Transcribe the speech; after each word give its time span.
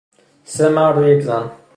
سه 0.45 0.69
مرد 0.69 0.97
و 0.97 1.07
یک 1.07 1.19
زن 1.21 1.51